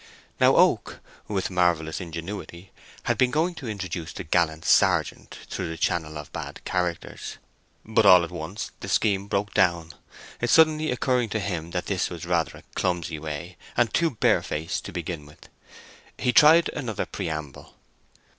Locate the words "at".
8.23-8.31